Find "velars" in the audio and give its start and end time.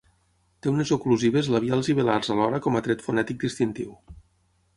1.99-2.33